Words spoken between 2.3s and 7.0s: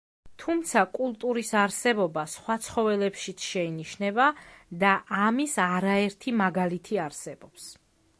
სხვა ცხოველებშიც შეინიშნება და ამის არაერთი მაგალითი